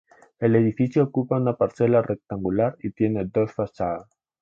[0.39, 4.09] El edificio ocupa una parcela rectangular y tiene dos fachadas.